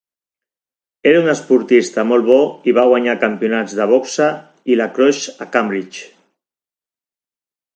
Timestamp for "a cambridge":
5.47-6.07